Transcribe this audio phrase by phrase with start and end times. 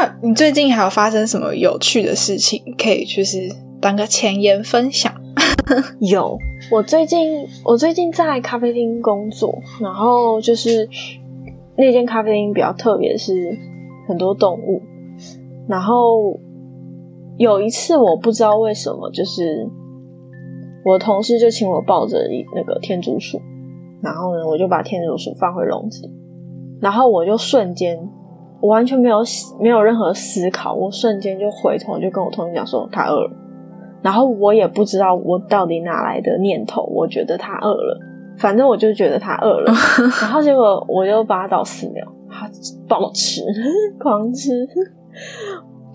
[0.00, 5.12] 那你最近还有发生什么有趣的事情，可以就是当个前言分享？
[6.00, 6.38] 有，
[6.72, 10.88] 我最近我最近在咖啡厅工作，然后就是
[11.76, 13.58] 那间咖啡厅比较特别，是
[14.08, 14.80] 很多动物。
[15.68, 16.40] 然后
[17.36, 19.68] 有一次我不知道为什么，就是
[20.82, 23.38] 我同事就请我抱着一那个天竺鼠，
[24.00, 26.10] 然后呢，我就把天竺鼠放回笼子，
[26.80, 27.98] 然后我就瞬间。
[28.60, 29.18] 我完全没有
[29.60, 33.30] 没有任何思考，我瞬间就回头就跟我同学讲说他饿了，
[34.02, 38.00] 然后我也不知道我到底哪来的念头，我觉得他饿了，
[38.38, 39.72] 反正我就觉得他饿了，
[40.20, 42.48] 然后结果我就把他倒饲料，他
[42.88, 43.42] 暴吃，
[43.98, 44.66] 狂吃。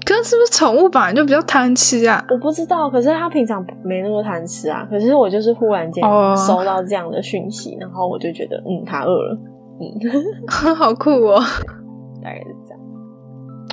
[0.05, 2.23] 可是是不是宠物本来就比较贪吃啊？
[2.29, 4.87] 我不知道，可是他平常没那么贪吃啊。
[4.87, 6.03] 可是我就是忽然间
[6.35, 9.37] 收到这样的讯息，然后我就觉得嗯，他饿了，
[9.79, 11.41] 嗯， 好酷哦。
[12.25, 12.79] 大概是这样。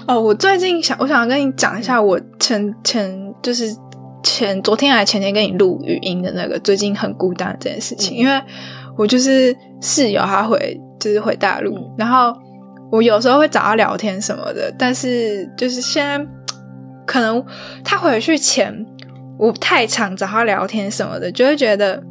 [0.06, 3.74] 哦，我最近想，我想跟你讲一下，我前前就是
[4.22, 8.42] 前昨天还前天跟你录语音的那个最近很孤单这件事情，因为
[8.98, 12.32] 我就是室友他回就是回大陆，然后
[12.90, 16.22] 我有时候会找他聊天什么的，但是就是现在
[17.06, 17.42] 可能
[17.82, 18.84] 他回去前
[19.38, 22.02] 我太常找他聊天什么的，就会觉得。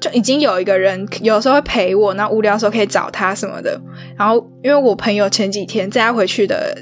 [0.00, 3.80] 就已经有一个人有时候会陪我，那无聊的时候可以找他什么的。
[4.16, 6.76] 然后，因为我朋友前几天在他回去的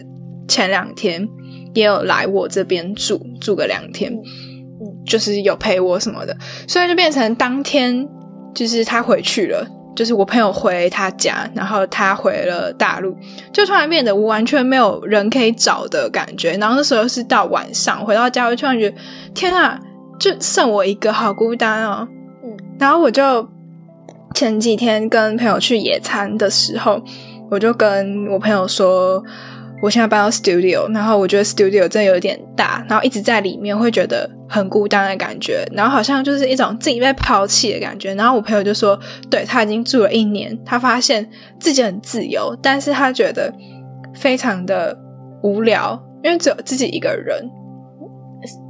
[0.49, 1.27] 前两天
[1.75, 4.13] 也有来我这边住住个两天，
[5.07, 6.37] 就是有陪我什么的，
[6.67, 8.07] 所以就变成当天
[8.55, 13.17] 就是他回去了，就是我朋友回他家，然后他回了大陆，
[13.53, 16.53] 就突然变得我完全没有人可以找的感觉。
[16.59, 18.97] 然后那时候是到晚上回到家，我突然觉得
[19.35, 19.79] 天啊，
[20.19, 22.09] 就剩我一个，好孤单哦。
[22.85, 23.49] 然后我就
[24.35, 27.03] 前几天跟朋友去野餐的时候，
[27.51, 29.25] 我就跟我朋友说，
[29.81, 38.15] 我现在搬到 studio，然后我觉得 studio 真的有点大，然后一直在里面会觉得很孤单的感觉，然后好像就是一种自己被抛弃的感觉。
[38.17, 41.27] 然后我朋友就说，对他已经住了一年，他发现
[41.59, 43.51] 自己很自由，但是他觉得
[44.15, 44.95] 非常的
[45.43, 47.49] 无聊，因为只有自己一个人。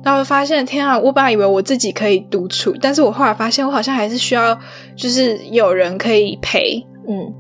[0.03, 0.99] 然后发现，天啊！
[0.99, 4.57] 我本来以为我自己可以独处，但是我后来发现，我好像还是需要，
[4.95, 6.87] 就是有人可以陪。
[7.09, 7.33] 嗯。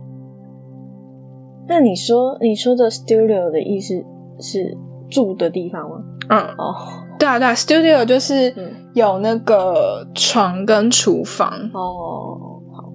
[1.69, 3.95] 那你说，你说的 studio 的意思
[4.41, 4.77] 是
[5.11, 5.97] 住的地方吗？
[6.29, 6.41] 嗯。
[6.59, 6.75] 哦，
[7.19, 8.55] 对啊，对啊，studio 就是
[8.95, 11.51] 有那个床跟厨房。
[11.73, 12.93] 哦，好。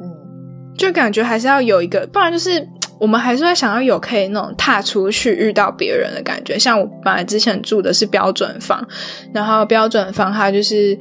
[0.00, 2.68] 嗯，就感觉还是要有一个，不然就是。
[2.98, 8.86] 我们还是会想要有可以那种踏出去遇到别人的感觉，像我本来之前住的是标准房，
[9.34, 10.98] 然后标准房它就是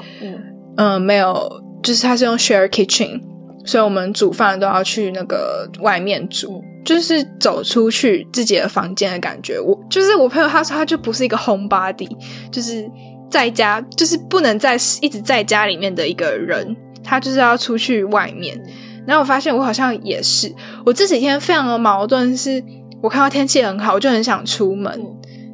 [0.78, 1.50] 嗯没有，
[1.82, 3.22] 就是它是用 share kitchen，
[3.66, 9.58] 所以我们煮饭都要去那个外面煮，就是走出去自己的房间的感觉。
[9.60, 12.10] 我就是我朋友他说他就不是一个 home body，
[12.52, 12.86] 就是
[13.32, 18.62] 在家就是不能在一直在家里面的一个人，他就是要出去外面。
[19.08, 20.54] 然后我发现我好像也是，
[20.86, 22.64] 我这几天非常的矛盾，是
[23.02, 25.00] 我看到天气很好，我就很想出门。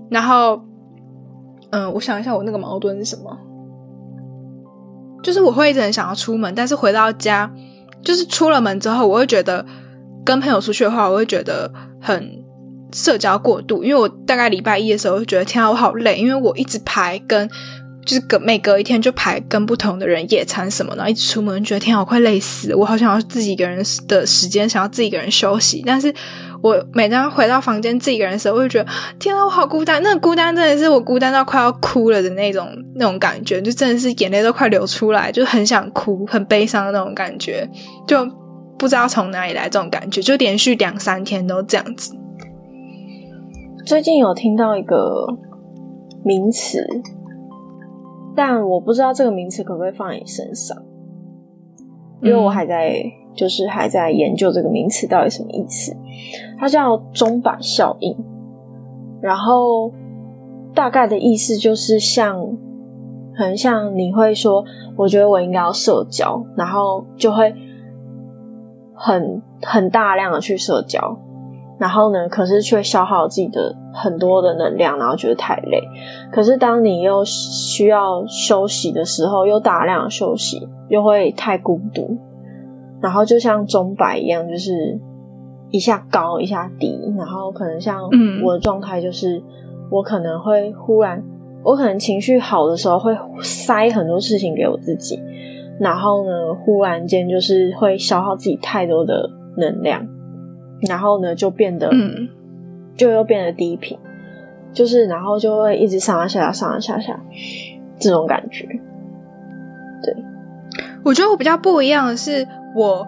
[0.09, 0.61] 然后，
[1.71, 3.37] 嗯，我想一下，我那个矛盾是什么？
[5.23, 7.51] 就是我会一直很想要出门，但是回到家，
[8.03, 9.65] 就是出了门之后，我会觉得
[10.23, 12.43] 跟朋友出去的话，我会觉得很
[12.91, 17.49] 社交过度，因为我大概礼拜一的时候就觉得天啊，我好累，因为我一直排跟。
[18.05, 25.83] 就是隔每隔一天就排跟不同的人野餐什么的，一直出门觉得天好快累死，我好想要自己一个人的时间，想要自己一个人休息。
[25.85, 26.13] 但是
[26.63, 28.89] 我每当回到房间自己一个人的时候，我就觉得
[29.19, 30.01] 天啊，我好孤单。
[30.01, 37.69] 那孤单真的是我孤单到快要哭了的那种那种感觉，就真的是眼泪都快流出来，就很想哭，很悲伤的那种感觉，
[38.07, 38.25] 就
[38.79, 42.15] 不知道从哪里来这种感觉，就连续两三天都这样子。
[43.85, 44.97] 最近有听到一个
[46.23, 46.83] 名词。
[48.35, 50.77] 但我不知道这个名词可不可以放在你身上，
[52.21, 55.95] 因为我还在就是还在研究这个名词到底什么意思。
[56.57, 58.15] 它叫钟摆效应，
[59.21, 59.91] 然后
[60.73, 62.57] 大概的意思就是像
[63.35, 64.63] 很像你会说，
[64.95, 67.53] 我觉得我应该要社交，然后就会
[68.93, 71.17] 很很大量的去社交，
[71.81, 75.81] 然后呢，可是却消耗自己的很多的能量，然后觉得太累。
[76.31, 82.15] 可是当你又需要休息的时候，又大量休息，又会太孤独。
[83.01, 84.95] 然后就像钟摆一样，就是
[85.71, 87.99] 一下高一下低，然后可能像
[88.45, 89.41] 我的状态就是，
[89.89, 91.19] 我可能会忽然，
[91.63, 93.11] 我可能情绪好的时候会
[93.41, 95.19] 塞很多事情给我自己。
[95.79, 100.07] 然后呢，忽然间就是会消耗自己太多的能量，
[100.87, 102.29] 然后呢就变得，嗯，
[102.95, 103.97] 就又变得低频，
[104.73, 107.19] 就是然后就会一直上上下下上下下
[107.99, 108.67] 这种感觉。
[110.03, 110.15] 对，
[111.03, 113.07] 我觉得我比较不一样的是，我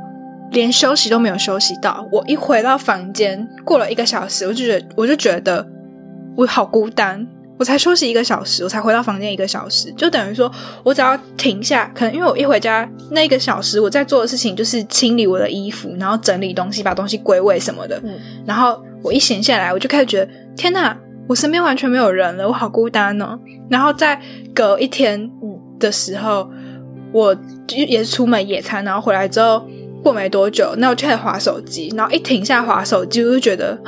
[0.51, 5.67] 连休息都没有休息到，我一回到房间，过了一个小时，我就觉得我就觉得
[6.35, 7.27] 我好孤单。
[7.63, 10.51] 我才休息一个小时，我才回到房间一个小时，就等于说
[10.83, 18.03] 我只要停下，可能因为我一回家那一个小时，我在做的事情就是清理我的衣服，然后整理东西，把东西归位什么的。
[18.45, 20.93] 然后我一闲下来，我就开始觉得天哪，
[21.25, 23.39] 我身边完全没有人了，我好孤单哦。
[23.69, 24.21] 然后在
[24.53, 25.31] 隔一天
[25.79, 26.51] 的时候，
[27.13, 27.33] 我
[27.65, 29.65] 就也是出门野餐，然后回来之后
[30.03, 33.79] 过没多久，那我就开始划手机，然后一停下划手机，我就觉得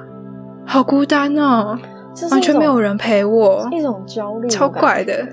[0.64, 1.78] 好孤单哦。
[2.30, 5.26] 完全没有人陪我，一种焦虑，超怪的。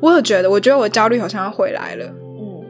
[0.00, 2.06] 我有觉得，我觉得我焦虑好像要回来了。
[2.06, 2.64] 嗯，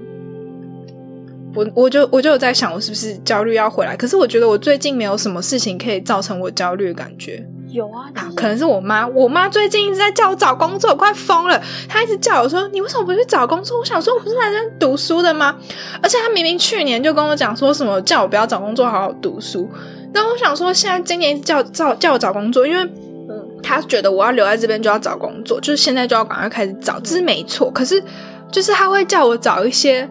[1.55, 3.97] 我我就我就有在想，我是不是焦虑要回来？
[3.97, 7.47] 可是我觉得我最近没有什么事情可以造成我焦虑的感觉。
[7.69, 8.05] 有啊，
[8.37, 11.59] 可能是我妈，我妈最近一直在叫我找工作，我快疯了。
[11.89, 15.57] 她一直叫我说：“你为什么不去找工作？”我想说，我不是来这读书的吗？
[16.03, 19.67] 而且她明明去年就跟我讲说什么叫我不要找工作，好好读书。
[20.15, 27.71] 那我想说，现在今年叫叫叫我找工作，因为嗯，他觉得我要留在这边就要找工作，就是现在就要赶快开始找，这是没错。
[27.71, 28.03] 可是，
[28.51, 30.09] 就是他会叫我找一些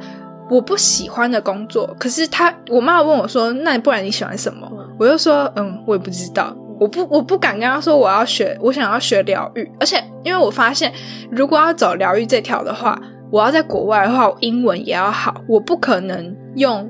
[0.49, 1.95] 我不喜欢的工作。
[1.99, 4.67] 可是他，我妈问我说：“那不然你喜欢什么？”
[4.97, 9.71] 我就说：“嗯，我也不知道，我不我不敢跟他说我要学，我想要学疗愈。
[9.79, 10.91] 而且，因为我发现，
[11.29, 12.99] 如果要走疗愈这条的话，
[13.29, 16.89] 我要在国外的话，英文也要好，我不可能用。”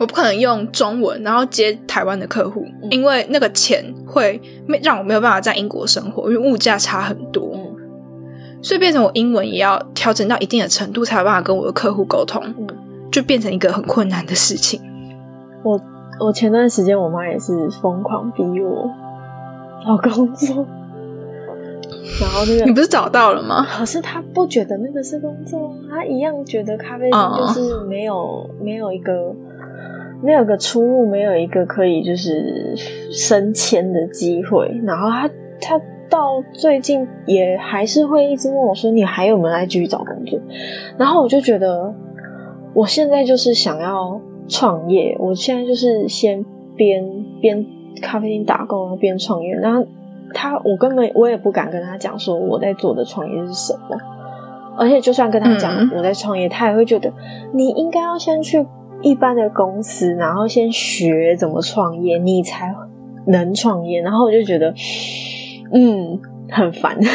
[0.00, 7.52] 我不可能用中文，然后接台湾的客户，因为那个钱会没让我没有办法在英国生活，因为物价差很多，
[8.62, 12.40] 所以变成我英文也要调整到一定的程度，才有办法跟我的客户沟通，
[13.10, 14.80] 就变成一个很困难的事情。
[15.64, 15.80] 我
[16.20, 18.88] 我前段时间我妈也是疯狂逼我
[19.84, 20.64] 找工作，
[22.20, 23.66] 然后那个你不是找到了吗？
[23.68, 29.34] 可是他不觉得那个是工作，他一样觉得咖啡店就是没有没有一个。
[30.20, 32.74] 没有个出路，没有一个可以就是
[33.10, 34.68] 升迁的机会。
[34.84, 35.30] 然后他
[35.60, 35.80] 他
[36.10, 40.40] 到最近也还是会一直问我说：“你还有没有来继续找工作？”
[40.98, 41.94] 然后我就觉得，
[42.74, 45.16] 我现在就是想要创业。
[45.20, 46.44] 我现在就是先
[46.74, 47.04] 边
[47.40, 47.64] 边
[48.02, 49.54] 咖啡厅打工，然后边创业。
[49.54, 49.86] 然后
[50.34, 53.96] 他，我根本我也不敢跟他讲说我在做的创业是什么。
[54.76, 57.12] 而且就算跟他讲我在创业，他也会觉得
[57.52, 58.66] 你应该要先去。
[59.02, 62.74] 一般的公司，然后先学怎么创业，你才
[63.26, 64.00] 能创业。
[64.02, 64.74] 然后我就觉得，
[65.72, 66.98] 嗯，很烦。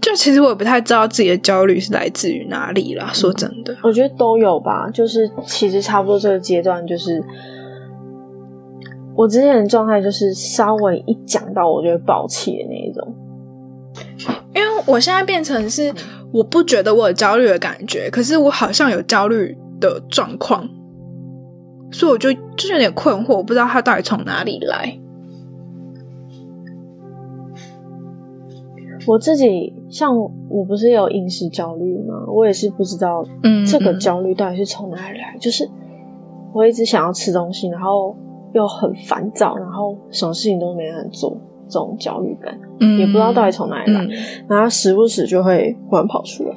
[0.00, 3.10] 就其实我也不太知道自己的焦虑是来自于哪里啦。
[3.12, 4.88] 说真的，我觉得都有吧。
[4.90, 7.20] 就是其实差不多这个阶段，就是
[9.16, 13.14] 我之前的状态，就是稍微一讲到，我就会爆气的那一种。
[14.54, 15.92] 因为我现在变成是。
[16.32, 20.68] 我不觉得我有焦虑的感觉，可是我好像有焦虑的状况，
[21.90, 24.98] 所以我就就有点困惑，我不知道它到底从哪里来。
[29.06, 30.14] 我自己像
[30.50, 32.26] 我不是有饮食焦虑吗？
[32.26, 35.38] 我也是不知道，嗯，这个焦虑到底是从哪里来？
[35.40, 35.66] 就是
[36.52, 38.14] 我一直想要吃东西，然后
[38.52, 41.40] 又很烦躁，然后什么事情都没人做。
[41.68, 44.06] 这种焦虑感，嗯，也不知道到底从哪里来，
[44.48, 46.54] 然后时不时就会忽然跑出来。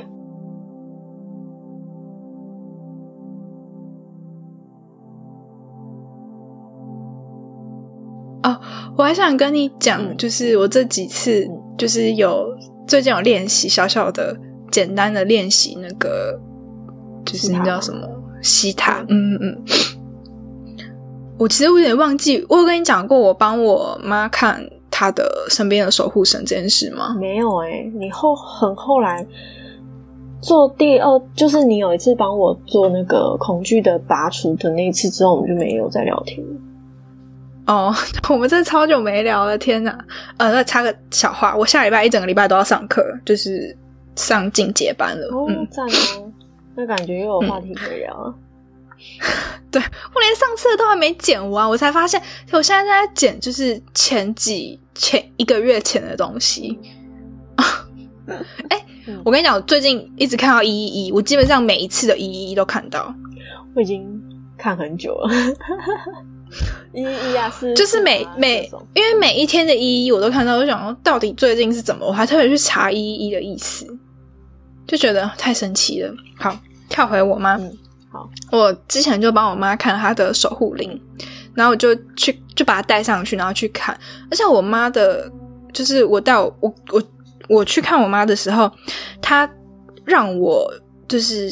[8.43, 8.57] 哦，
[8.95, 11.45] 我还想跟你讲，就是我这几次
[11.77, 12.55] 就是有
[12.87, 14.37] 最近有练习小小的、
[14.71, 16.39] 简单的练习，那个
[17.25, 18.07] 就是那叫什么？
[18.41, 19.33] 西塔，嗯。
[19.33, 19.63] 嗯嗯。
[21.37, 24.61] 我其实我有点忘记，我有跟你讲过，我帮我妈看。
[24.99, 27.15] 他的身边的守护神这件事吗？
[27.17, 29.25] 没有哎，你后很后来
[30.41, 36.53] 做第二，就是你有一次帮我做那个恐惧的拔除的那一次之后，我们就没有再聊天了。
[37.67, 37.95] 哦，
[38.29, 39.97] 我们真的超久没聊了，天哪！
[40.35, 43.73] 呃，那插个小话，我下礼拜一整个礼拜都要上课，就是
[44.17, 45.27] 上进阶班了。
[45.33, 46.29] 哦，赞哦！
[46.75, 48.35] 那感觉又有话题可以聊。
[49.71, 56.77] 对我连上次都还没剪完，我才发现我现在在剪，就是前几前一个月前的东西。
[58.69, 63.13] 哎、嗯我跟你讲，我最近一直看到一一一，我基本上每一次的一一一都看到，
[63.75, 64.05] 我已经
[64.57, 65.29] 看很久了。
[66.93, 73.85] 一一啊，是就是每每因为每一天的一一我都看到，我想说到底最近是怎么，我还特别去查一一的意思，
[74.87, 76.13] 就觉得太神奇了。
[76.37, 77.71] 好，跳回我妈，嗯
[78.11, 80.99] 好，我之前就帮我妈看她的守护灵，
[81.53, 83.97] 然后我就去就把它带上去，然后去看。
[84.31, 85.31] 而且我妈的，
[85.71, 87.03] 就是我带我我我
[87.47, 88.71] 我去看我妈的时候，
[89.21, 89.49] 她
[90.05, 90.73] 让我
[91.07, 91.51] 就是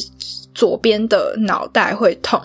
[0.56, 2.42] 左边的脑袋会痛，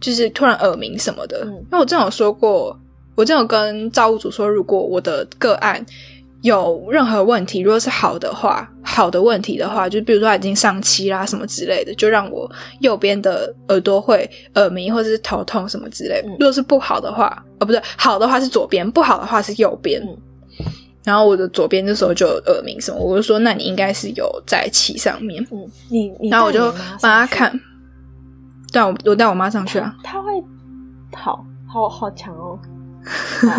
[0.00, 1.42] 就是突然耳鸣什么的。
[1.44, 2.78] 嗯因为我之前有说过，
[3.16, 5.84] 我之前有跟造物主说，如果我的个案
[6.42, 12.50] 有任何问题，如果是好的话，好的问题的话，就比如说他已经上期啦什么之类的，就让我
[12.80, 20.02] 右边的耳朵会耳鸣或者是头痛什么之类如果是不好的话，呃，不对，好的话是左边，不好的话是右边。
[20.02, 20.16] 嗯
[21.04, 27.48] 然后我的左边那时候就有耳鸣什么，我就说那你应该是有在气上面，嗯，你你然后我就帮他看。
[28.72, 29.94] 对啊，我我带我妈上去啊。
[30.02, 30.32] 他会
[31.14, 32.58] 好好好强哦。
[33.46, 33.52] 好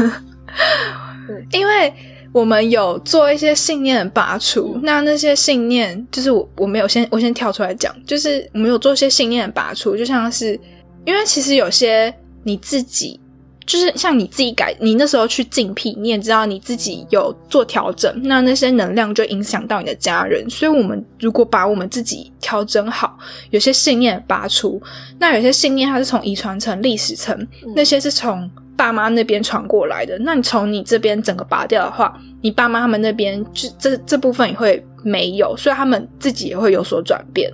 [1.54, 1.94] 因为
[2.32, 10.60] 我们有做一些信念的拔除，嗯那那些信念就是我我没有先我先跳出来讲，就是我们有做一些信念的拔除，就像是
[11.06, 13.20] 因为其实有些你自己。
[13.66, 20.50] 就是像你自己改，你那时候去竞辟，你也知道你自己有做调整，那那些能量就影响到你的家人。
[20.50, 23.20] 所以，我们如果把我们自己调整好，
[23.50, 24.82] 有些信念拔除，
[25.20, 30.18] 那有些信念它是从遗传层、历史层，嗯那些是从爸妈那边传过来的。
[30.20, 37.52] 那你从你这边整个拔掉的话，你爸妈他们那边就这这部分也会没有，所以他们自己也会有所转变。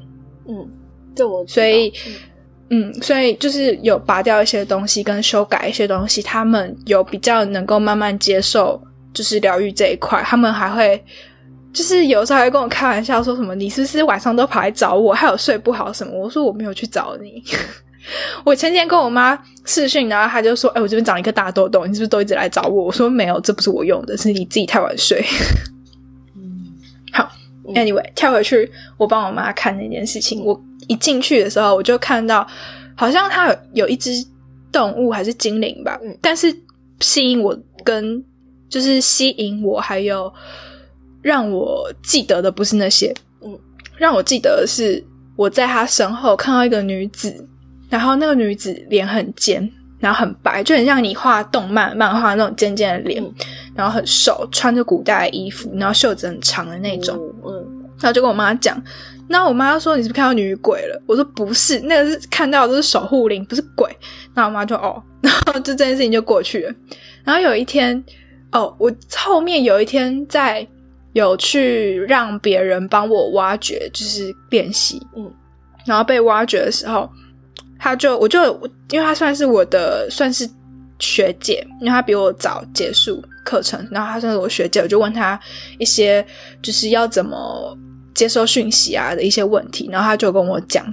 [0.47, 0.69] 嗯，
[1.15, 1.91] 这我所以
[2.69, 8.81] 嗯嗯，所以就是有拔掉一些东西，跟修改一些东西，他们有比较能够慢慢接受，
[9.13, 10.21] 就是疗愈这一块。
[10.23, 11.01] 他们还会，
[11.71, 16.13] 就是有时候还会跟我开玩笑，说什么你是不是晚上都跑来找我，还有睡不好什么？
[16.17, 17.43] 我说我没有去找你。
[18.43, 25.23] 我前天跟我妈视讯，然后她就说：“哎、我这边长一个大痘痘，你是不是都一直来找我？”我说：“没有，这不是我用的，是你自己太晚睡。”
[26.35, 30.43] 嗯 Anyway，跳回去，我帮我妈看那件事情。
[30.43, 32.45] 我一进去的时候，我就看到
[32.93, 34.11] 好像它有有一只
[34.69, 36.53] 动物还是精灵吧，嗯但是
[36.99, 38.21] 吸引我跟
[38.67, 40.31] 就是吸引我，还有
[41.21, 43.57] 让我记得的不是那些，嗯，
[43.95, 45.01] 让我记得的是
[45.37, 47.47] 我在她身后看到一个女子，
[47.93, 53.31] 然后那个女子脸很尖，然后很白，就很像你画动漫漫画那种尖尖的脸，嗯
[53.75, 57.15] 然后很瘦，穿着古代的衣服，然后袖子很长的那种。
[57.45, 57.53] 嗯
[57.99, 58.81] 然后就跟我妈讲，
[59.29, 61.01] 那我妈说你是不是看到女鬼了？
[61.05, 63.95] 我说不是，那个是看到的都是守护灵，不是鬼。
[64.33, 66.73] 那我妈就哦， 然后就这件事情就过去了。
[67.23, 68.03] 然后有一天，
[68.51, 70.67] 哦，我后面有一天在
[71.13, 75.31] 有去让别人帮我挖掘，就是练习，嗯，
[75.85, 77.09] 然后被挖掘的时候，
[77.83, 78.41] 他就我就
[78.91, 80.49] 因为他算是我的算是
[80.99, 85.37] 学姐，因为他比我早结束课程，然后他算是我学姐，我就问他
[85.79, 86.25] 一些
[86.61, 87.77] 就是要怎么
[88.15, 90.85] 接收讯息啊的一些问题，然后他就跟我讲，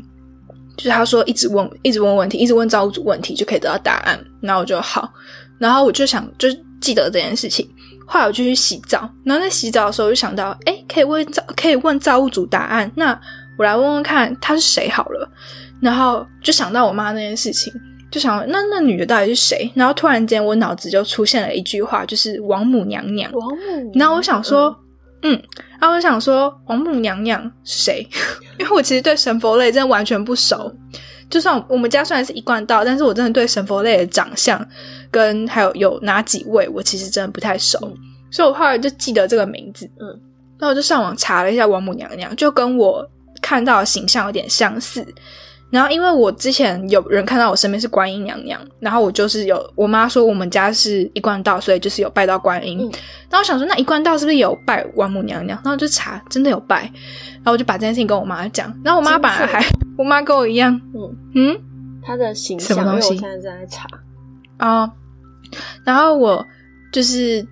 [0.77, 5.09] 就是他说一直问一直问问题，一直问造物主问题就可以得到答案，然后我就好，
[5.61, 6.49] 然后我就想就
[6.81, 7.71] 记得这件事情。
[8.05, 13.17] 后来我就去洗澡，然后在洗澡的时候我就想到，哎，可以问造可以问造物主答案，那
[13.57, 15.31] 我来问问看他是谁好了。
[15.81, 17.73] 然后就想到我妈那件事情，
[18.11, 19.71] 就想那那女的到底是谁？
[19.75, 23.31] 然后突然间我脑子就出现了一句话，就是王母娘娘。
[23.33, 24.77] 王母，然后我想说，
[25.23, 25.33] 嗯，
[25.81, 28.09] 然后我想说王母娘娘是谁？
[28.59, 30.73] 因为我其实对神佛类真的完全不熟。
[31.29, 34.67] 就算我们家虽然是一贯道，但是我真的对神佛类的长相
[35.11, 37.79] 跟还有有哪几位，我其实真的不太熟。
[37.83, 37.95] 嗯
[38.33, 39.91] 所以我后来就记得这个名字。
[39.99, 40.07] 嗯，
[40.61, 43.05] 那我就上网查了一下王母娘娘，就跟我
[43.43, 45.05] 看到的形象有点相似。
[45.71, 52.79] 然后因为我之前有人看到我身边是观音娘娘，然后我就是有我妈说我们家是一贯道，所以就是有拜到观音。
[52.81, 52.93] 嗯
[53.31, 55.57] 然后我想说那一贯道是不是有拜王母娘娘？
[55.59, 56.81] 然后我就查，真的有拜。
[57.35, 59.65] 然后我就把这件事情跟我妈讲，然后我妈本来还，
[59.97, 61.61] 我妈跟我一样，嗯，嗯
[62.03, 63.87] 她的形象，因为什么东西我现在正在查，
[64.57, 64.91] 啊、
[65.85, 66.45] 然后我
[66.93, 67.47] 就是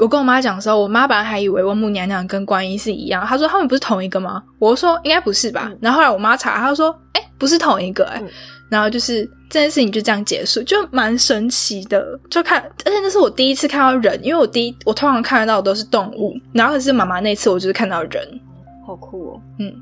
[0.00, 4.42] 我跟我妈讲的时候，我妈本来还以为王母娘娘跟观音是一样，她说他们不是同一个吗？
[4.58, 5.68] 我说应该不是吧。
[5.70, 8.28] 嗯然后后来我妈查，她说哎、不是同一个哎、嗯。
[8.68, 12.16] 然后就是这件事情就这样结束，就蛮神奇的。
[12.30, 18.40] 就看，而且那是我第一次看到人，因为我第一我通常看得到的都是动物，然后可是妈妈那次我就是看到人，
[18.86, 19.74] 好酷哦，嗯。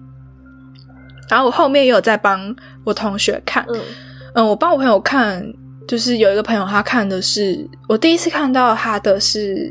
[1.29, 3.79] 然后我后面也有在帮我同学看，嗯。
[4.35, 5.47] 嗯，我帮我朋友看，
[5.87, 9.71] 就是有一个朋友他看的是我第一次看到他的是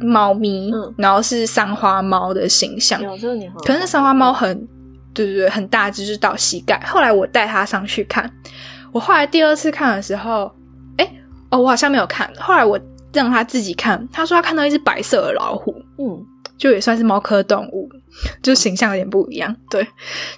[0.00, 0.94] 猫咪，嗯。
[0.96, 3.02] 然后是三花猫的形象，
[3.66, 4.66] 可是三花猫很，
[5.14, 6.78] 对对对，很大只，就是到膝盖。
[6.84, 8.30] 后来我带他上去看，
[8.92, 10.52] 我后来第二次看的时候，
[10.98, 11.10] 哎，
[11.50, 12.30] 哦，我好像没有看。
[12.38, 12.78] 后来我
[13.12, 17.88] 让他自己看，他说他看到一只白色的老虎，嗯就也算是猫科动物，
[18.40, 19.84] 就形象有点不一样，对，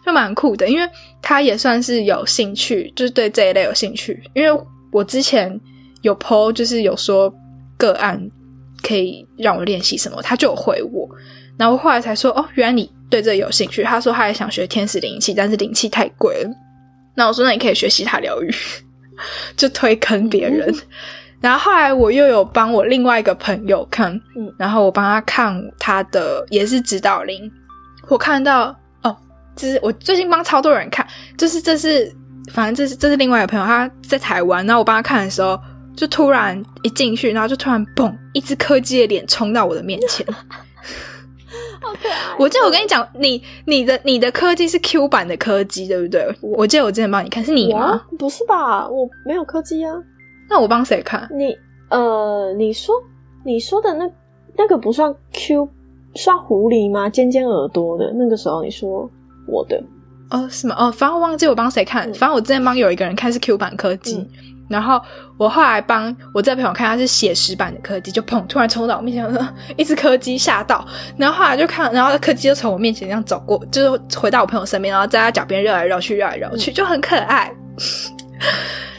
[0.04, 0.66] 就蛮酷的。
[0.68, 0.88] 因为
[1.20, 4.22] 他也算是有兴趣，就是对这一类有兴趣。
[4.34, 5.60] 因为我之前
[6.00, 7.32] 有 PO，就是有说
[7.76, 8.18] 个案
[8.82, 11.06] 可以让我练习什么，他就有回我，
[11.58, 13.82] 然后我后来才说，哦，原来你对这有兴趣。
[13.82, 16.50] 他说他也想学天使灵气，但是灵气太贵了。
[17.14, 18.54] 那我说，那你可以学西塔疗愈，
[19.56, 20.74] 就推坑别人。
[21.40, 27.50] 然后后来我又有帮我另外一个朋友看，嗯然后我帮他看他的也是指导灵，
[28.08, 29.16] 我看到哦，
[29.54, 32.10] 就是我最近帮超多人看，就是这是
[32.52, 35.60] 反正这是这是另外一个朋友他在台湾，然后我帮他看的时候，
[35.94, 40.26] 就突然一进去，然后就突然嘣，一只柯基的脸冲到我的面前。
[42.38, 46.26] 我记得我跟你讲，你你的你的柯基是 Q 版的柯基，对不对？
[46.40, 48.00] 我记得我之前帮你看，是你吗？
[48.18, 48.88] 不是吧？
[48.88, 49.92] 我没有科技啊。
[50.48, 51.28] 那我帮谁看？
[51.32, 51.56] 你
[51.90, 52.94] 呃，你说
[53.44, 54.08] 你说的那
[54.56, 55.68] 那个不算 Q，
[56.14, 57.08] 算狐狸吗？
[57.08, 59.08] 尖尖耳朵的那个时候你说
[59.48, 59.82] 我的，
[60.30, 60.74] 哦，是吗？
[60.78, 64.28] 哦，反正我忘记我帮谁看，嗯反正我之前帮有一个人看是 Q 版柯基，嗯
[64.68, 65.00] 然后
[65.36, 77.52] 我后来帮我这朋友看他是写实版的柯基，就砰，突然冲到我面前， 一只柯基吓到，然后后来就看，然后柯基就从我面前这样走过，就是回到我朋友身边，然后在他脚边绕来绕去，绕来绕去，就很可爱。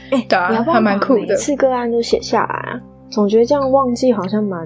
[0.09, 2.79] 哎、对啊还蛮酷的把每次个案都写下来啊？
[3.09, 4.65] 总觉得这样忘记好像蛮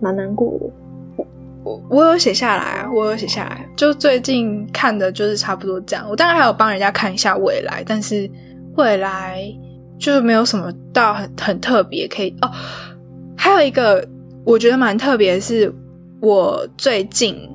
[0.00, 1.24] 蛮难过的。
[1.64, 3.64] 我我有写下来啊，我有写下来。
[3.76, 6.04] 就最近看的就是差不多这样。
[6.10, 8.28] 我当然还有帮人家看一下未来，但是
[8.76, 9.44] 未来
[10.02, 12.50] 就是没有什么到很很特别可以哦。
[13.36, 14.04] 还有一个
[14.44, 15.72] 我觉得蛮特别的是，
[16.20, 17.48] 我最近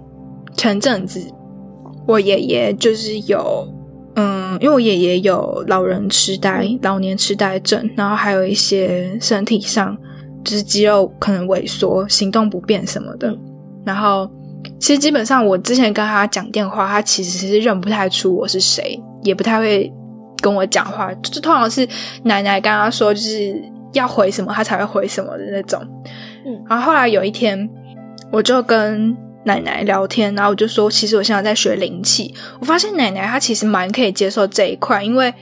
[0.55, 1.21] 前阵子
[2.07, 3.67] 我爷爷就是有
[4.15, 9.95] 嗯，因为我爷爷有老人痴呆、老年痴呆症，然后还有一些身体上
[10.45, 13.29] 就是肌肉可能萎缩、行动不便什么的。
[13.29, 13.39] 嗯
[13.85, 14.29] 然后
[14.79, 19.89] 其实基本上我之前跟他讲电话，他其实是认不太出我是谁，也不太会
[20.41, 21.87] 跟我讲话，就通常是
[22.23, 23.61] 奶奶跟他说就是
[23.93, 25.81] 要回什么，他才会回什么的那种。
[26.45, 27.69] 嗯然后后来有一天，
[28.31, 32.33] 我就跟奶奶聊天，然后我就说，其实我现在在学灵气。
[32.59, 35.33] 我发现奶奶她其实蛮可以接受这一块，因为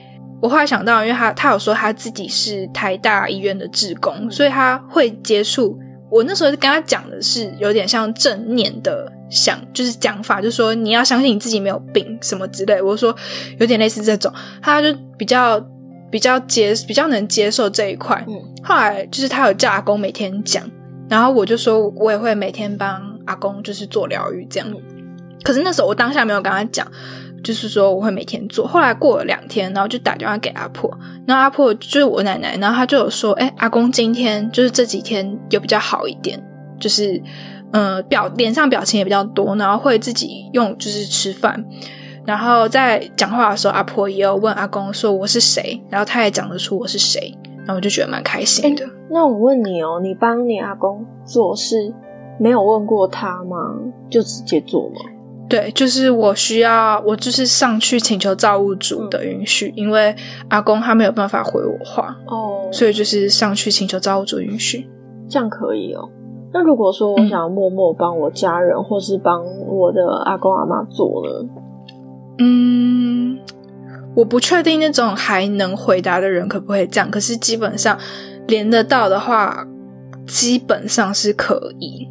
[0.41, 5.77] 我后来想到，因为她她有说她自己是台大医院的职工，所以她会接触。
[6.11, 12.81] 我那时候跟她讲的是有点像正念的想，就是讲法，就是说你要相信你自己没有病什么之类。
[12.81, 13.15] 我说
[13.59, 15.59] 有点类似这种，他就比较
[16.11, 18.23] 比较接比较能接受这一块。
[18.27, 18.33] 嗯
[18.63, 20.63] 后来就是他有叫阿公每天讲，
[21.07, 24.67] 然后我就说我也会每天帮阿公就是做疗愈这样。
[24.71, 24.81] 嗯
[25.43, 26.87] 可是那时候我当下没有跟他讲，
[27.43, 28.65] 就是说我会每天做。
[28.65, 30.89] 后来过了两天，然后就打电话给阿婆，
[31.27, 36.43] 然后阿婆就是我奶奶，然后她就有说，哎，阿公今天就是这几天有比较好一点，
[36.79, 37.21] 就是
[37.71, 41.65] 呃表脸上表情也比较多，然后会自己用就是吃饭。
[42.25, 48.83] 然后在讲话的时候，阿婆也有问阿公说我是谁，然后他也讲得出我是谁，然后我就觉得蛮开心的。
[49.11, 51.93] 那我问你哦，你帮你阿公做事
[52.39, 53.75] 没有问过他吗？
[54.09, 54.95] 就直接做吗？
[55.47, 60.15] 对，就是我需要，我就是上去请求造物主的允许，因为
[60.49, 64.89] 阿公他没有办法回我话，哦，所以就是上去请求造物主允许。
[65.29, 66.09] 这样可以哦。
[66.57, 71.49] 那如果说我想要默默帮我家人，或是帮我的阿公阿妈做呢？
[72.39, 73.37] 嗯，
[74.15, 77.99] 我不确定那种还能回答的人可不可以这样，可是基本上
[78.47, 79.67] 连得到的话，
[80.25, 82.07] 基本上是可以。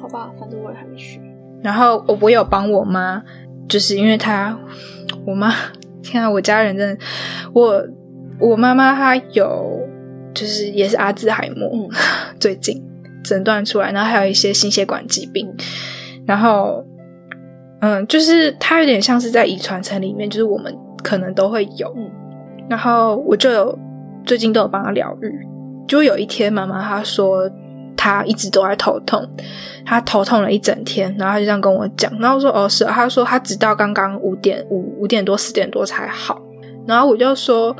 [0.00, 1.20] 好吧，反正我也还没学。
[1.60, 3.20] 然后我我有帮我妈，
[3.68, 4.56] 就是因为她，
[5.26, 5.52] 我妈，
[6.04, 7.04] 天啊，我家人真的，
[7.52, 7.84] 我
[8.38, 9.80] 我妈妈她有，
[10.32, 11.88] 就是也是阿兹海默，嗯
[12.38, 12.80] 最近
[13.24, 15.48] 诊断出来，然后还有一些心血管疾病，
[16.26, 16.84] 然后
[17.80, 22.10] 嗯，就是它有点像是在遗传层里面，就是我们可能都会有，嗯。
[22.68, 23.78] 然后我就有
[24.24, 25.30] 最近都有帮他疗愈，
[25.88, 27.50] 就有一天妈妈她说
[27.96, 29.28] 她一直都在头痛。
[29.84, 36.40] 她头痛了一整天，然后她就这样跟我讲，然后我说哦是啊，他说她直到刚刚五点五五点多四点多才好，
[36.86, 37.76] 然后我就说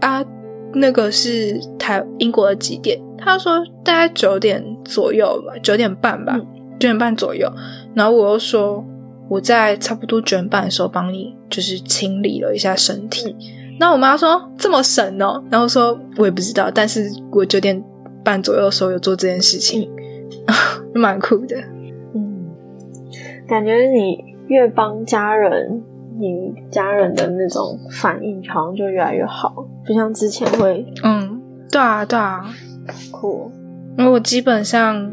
[0.00, 0.24] 啊
[0.72, 2.96] 那个是台英国的几点？
[3.20, 6.46] 他说大概九点左右吧，九点半吧，嗯
[6.78, 7.50] 九点半左右，
[7.94, 8.82] 然后我又说
[9.28, 13.36] 我在差不多九点半的时候帮你就是清理了一下身体，
[13.78, 17.82] 那我妈说这么神哦，然后说我也不知道，但是我九点
[18.24, 19.90] 半左右的时候有做这件事情，
[20.94, 21.56] 蛮酷的。
[22.14, 22.48] 嗯，
[23.46, 25.82] 感觉你越帮家人，
[26.18, 32.44] 你家人的那种反应好像就越来越好，不像之前会，嗯，对啊，对啊，
[33.10, 33.50] 酷。
[33.98, 35.12] 因为我基本上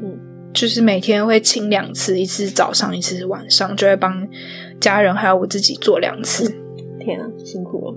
[0.53, 4.27] 就是每天会清两次，一次早上，一次晚上，就会帮
[4.79, 6.47] 家人还有我自己做两次。
[6.99, 7.95] 天啊，辛苦了，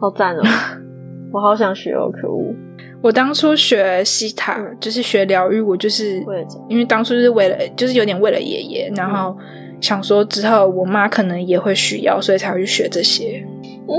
[0.00, 0.42] 好赞哦！
[1.32, 2.54] 我好想学哦，可恶！
[3.02, 6.22] 我当初学西塔，就是学疗愈，我就是
[6.68, 9.36] 因为当初是为了，就是有点为了爷爷，然后
[9.80, 13.44] 想说之后我妈可能也会需要，所以才会去学这些。
[13.86, 13.94] 嗯，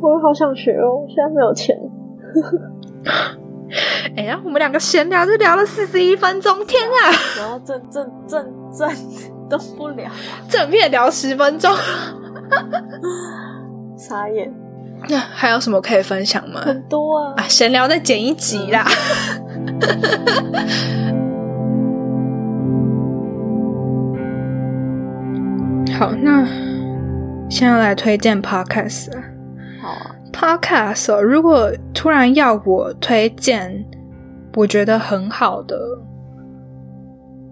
[0.00, 1.76] 我也好想学哦，现在没有钱。
[4.18, 7.14] 哎呀，我们两个闲聊就聊了四十一分钟，天啊！
[7.38, 8.44] 然后正正正
[8.76, 8.90] 正
[9.48, 10.10] 都不聊，
[10.48, 11.72] 正片聊十分钟，
[13.96, 14.52] 傻眼。
[15.08, 16.60] 那还有什么可以分享吗？
[16.62, 17.34] 很多啊！
[17.36, 18.84] 啊，闲聊再剪一集啦。
[25.96, 26.44] 好，那
[27.48, 29.12] 现在来推荐 podcast
[29.80, 30.16] 好啊。
[30.32, 33.84] Podcast，如果突然要我推荐，
[34.58, 35.78] 我觉得很好的，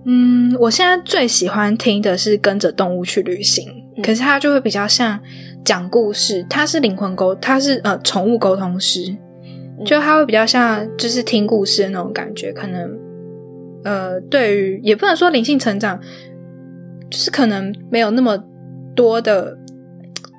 [0.06, 3.64] 嗯，我现在最喜欢听的是跟着动物去旅行，
[4.02, 5.20] 可是它就会比较像
[5.64, 9.16] 讲故事，它是灵魂沟，它是呃宠物沟通师，
[9.84, 12.98] 就它会比较像就是听故事的那种感觉，可能
[13.84, 16.00] 呃对于也不能说灵性成长，
[17.08, 18.36] 就是可能没有那么
[18.96, 19.56] 多的。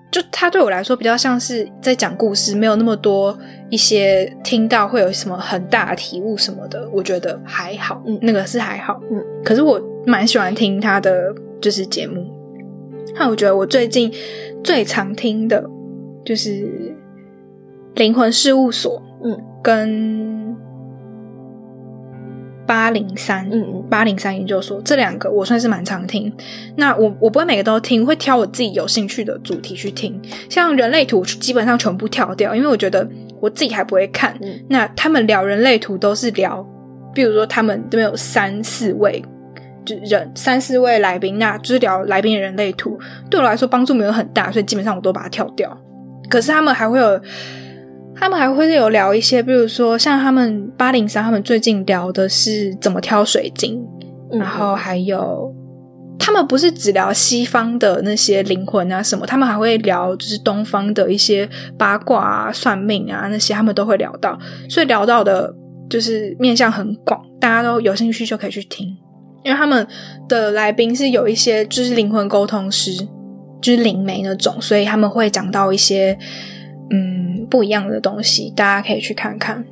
[0.10, 3.38] 就他对我来说比较像是在讲故事，没有那么多
[3.70, 9.22] 一些听到会有什么很大的体悟什么的，我觉得还好，嗯，那个是还好，嗯。
[9.44, 12.26] 可是我蛮喜欢听他的就是节目，
[13.16, 14.14] 那我觉得我最近
[14.64, 15.64] 最常听的
[16.26, 16.96] 就是
[17.96, 20.37] 灵魂事务所，嗯，跟。
[22.68, 26.32] 八零三，嗯嗯，八零三研究所这两个我算是蛮常听。
[26.76, 30.22] 那我我不会每个都听，会挑我自己有兴趣的主题去听。
[30.50, 33.08] 像人类图基本上全部跳掉，因为我觉得
[33.40, 34.38] 我自己还不会看。
[34.68, 36.64] 那他们聊人类图都是聊，
[37.16, 39.24] 比如说他们都有三四位
[39.86, 43.00] 就人三四位来宾，那就是聊来宾的人类图，
[43.30, 45.76] 对我来说帮助没有很大，所以基本上我都把它跳掉。
[46.30, 47.20] 可是他们还会有。
[48.20, 53.80] 他们还会有聊一些，比如说像他们八零三，他们最近聊的是怎么挑水晶，
[54.32, 55.54] 然后还有
[56.18, 65.54] 他们不是只聊西方的那些灵魂啊什么，他们还会聊就是东方的一些八卦啊、算命啊那些，他们都会聊到，所以聊到的
[65.88, 68.88] 就是面向很广，大家都有兴趣就可以去听，
[69.46, 69.88] 因为他们
[70.28, 72.92] 的来宾是有一些就是灵魂沟通师，
[73.62, 76.18] 就是灵媒那种，所以他们会讲到一些
[76.90, 77.27] 嗯。
[77.50, 79.66] 不一样的东西，大家可以去看看。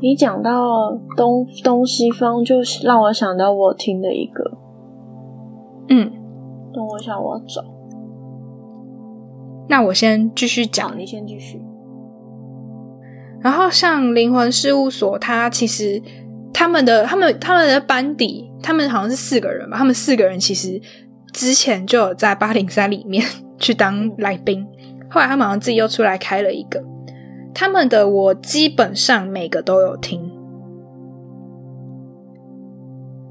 [0.00, 4.58] 你讲到东东西方，就让我想到我听的一个，
[5.88, 6.10] 嗯，
[6.74, 7.64] 等我一下，我要找。
[9.68, 11.62] 那我先继续讲，你先继续。
[13.40, 16.02] 然后像灵魂事务所，它其实
[16.52, 20.80] 他们的他们他们的班底，他们好像是四个人吧，他们四个人其实
[21.32, 23.24] 之前就有在八零三里面
[23.58, 24.66] 去当来宾。
[25.12, 26.82] 后来他马上自己又出来开了一个，
[27.54, 30.32] 他们的我基本上每个都有听，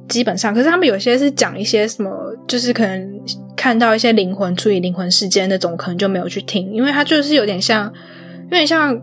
[0.07, 2.11] 基本上，可是他们有些是讲一些什么，
[2.47, 3.19] 就是可能
[3.57, 7.91] 看到一些灵魂处理灵魂事件那种，可能就没有去听，因为他就是有点像，
[8.43, 9.01] 有点像，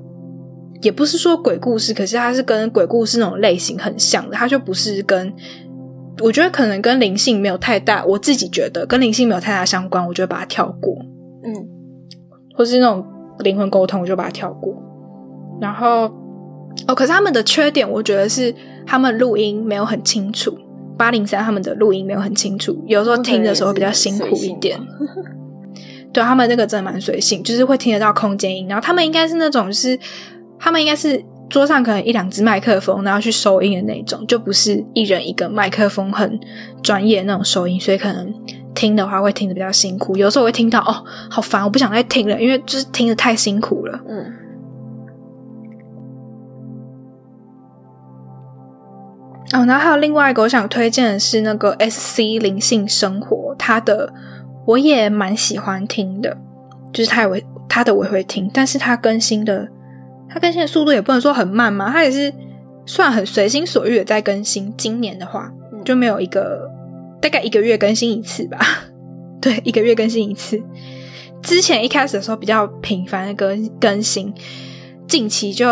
[0.83, 5.35] 也不是说鬼故事，可是它是跟鬼故事那种类型很像的，它就不是跟，
[6.23, 10.95] 我觉得可能跟灵性没有太大，我自己觉得跟灵性没有太大相关，我就把它跳过，
[11.43, 11.78] 嗯。
[12.59, 13.07] 或是那种
[13.39, 14.75] 灵魂沟通，我就把它跳过。
[15.61, 16.13] 然后，
[16.89, 18.53] 哦，可是他们的缺点，我觉得是
[18.85, 20.59] 他们录音没有很清楚。
[20.97, 24.77] 八零三他们的录音没有很清楚，有时候听的时候比较辛苦一点。
[26.13, 28.67] 对他们那个真的蛮随性，就是会听得到空间音。
[28.67, 29.97] 然后他们应该是那种，是
[30.59, 36.41] 他们应该是桌上可能一两只麦克风，然后去收音的那种，就不是一人一个麦克风，很
[36.83, 38.35] 专业那种收音，所以可能。
[38.79, 44.01] 听的话会听的比较辛苦，有时候会听到哦，好烦，我不想再听了，因为就是听的太辛苦了。
[44.07, 44.33] 嗯。
[49.53, 54.13] 哦，然后还有另外一个我想推荐的是那个 S C 灵性生活，它的
[54.65, 56.37] 我也蛮喜欢听的，
[56.93, 59.69] 就是它也会它的我也会听，但是它更新的
[60.29, 62.33] 它更新的速度也不能说很慢嘛，它也是
[62.87, 64.73] 算很随心所欲的在更新。
[64.77, 65.53] 今年的话
[65.85, 66.68] 就没有一个。
[67.21, 68.59] 大概一个月更新一次吧，
[69.41, 70.63] 对，一个月更新一次。
[71.43, 74.35] 之前一开始的时候比较频繁的更更新，
[75.07, 75.67] 近期就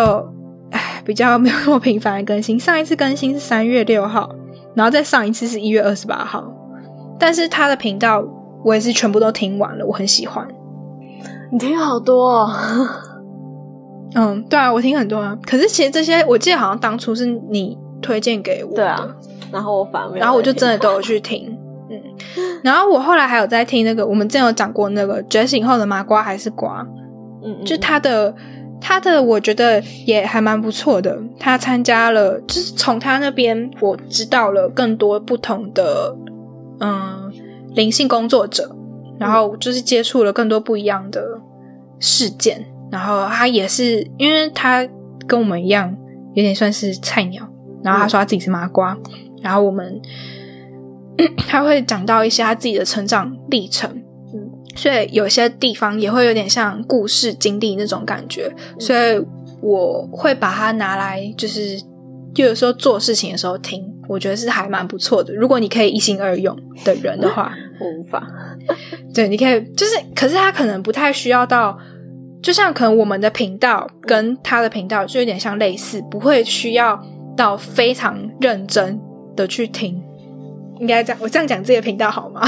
[0.71, 2.59] 唉比较没有那么频繁的更新。
[2.59, 4.33] 上一次更新是三月六号，
[4.75, 6.45] 然后再上一次是一月二十八号。
[7.19, 8.25] 但是他的频道
[8.65, 10.47] 我也是全部都听完了，我很喜欢。
[11.51, 12.51] 你听好多哦。
[14.15, 15.37] 嗯，对啊，我听很多啊。
[15.45, 19.07] 可是其实这些，我记得好像当初是你推荐给我，对啊。
[19.53, 21.57] 然后我反而，然后我就真的都有去听，
[21.91, 22.01] 嗯。
[22.65, 26.85] 然后我后来还有在听那个，我们之前有讲过那个觉醒后的麻瓜还是瓜，
[27.45, 28.35] 嗯，就他的
[28.81, 31.17] 他的，我觉得也还蛮不错的。
[31.39, 36.17] 他参加了，就是从他那边我知道了更多不同的
[36.81, 37.33] 嗯
[37.75, 38.75] 灵性工作者，
[39.19, 41.41] 然后就是接触了更多不一样的
[42.01, 42.67] 事件。
[42.91, 44.87] 然后他也是，因为他
[45.27, 45.97] 跟我们一样，
[46.35, 47.49] 有点算是菜鸟。
[47.87, 48.99] 然后他说他自己是麻瓜，
[49.41, 50.03] 然后我们
[51.47, 53.89] 他会讲到一些他自己的成长历程，
[54.35, 59.25] 嗯，所以有些地方也会有点像故事经历那种感觉，所以
[59.63, 61.81] 我会把它拿来，就是
[62.35, 65.33] 就有时候做事情的时候听，我觉得是还蛮不错的。
[65.33, 68.27] 如果你可以一心二用的人的话， 我无法。
[69.15, 71.79] 对，你可以，就是，可是他可能不太需要到。
[72.43, 77.03] 就像可能我们的频道跟他的频道就有点像类似，不会需要
[77.37, 78.99] 到非常认真
[79.37, 80.03] 的去听。
[80.79, 82.47] 应该这样，我这样讲自己的频道好吗？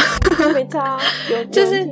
[0.53, 0.98] 没差，
[1.51, 1.87] 就是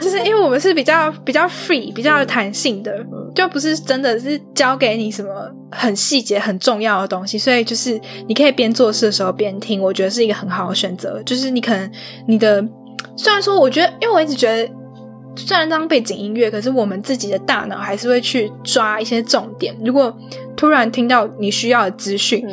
[0.00, 2.92] 就是因为我们是比较比较 free、比较弹性的，
[3.34, 5.30] 就不是真的是教给你什么
[5.70, 11.22] 很细节、很重要的东西，所以就是你可以边做事的时候边听，我觉得是一个很好的选择。
[11.24, 11.88] 就是你可能
[12.26, 12.60] 你的
[13.16, 14.68] 虽然说，我觉得，因为我一直觉得。
[15.38, 19.76] 虽然当背景音乐，可是我们自己的大脑还是会去抓一些重点。
[19.84, 20.10] 如果
[20.56, 22.44] 突然听到你需要的资讯，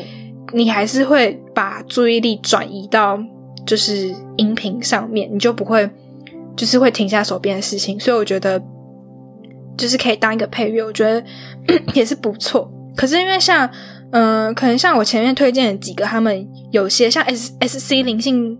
[0.53, 3.17] 你还是会把注意力转移到
[3.65, 5.89] 就是音频上面，你就不会
[6.55, 7.99] 就是会停下手边的事情。
[7.99, 8.61] 所以我觉得
[9.77, 11.23] 就是可以当一个配乐，我觉得
[11.95, 12.71] 也是不错。
[12.95, 13.69] 可是因为像
[14.11, 18.59] 嗯，可能像我前面推荐的几个，他们有些像 S S C 灵性。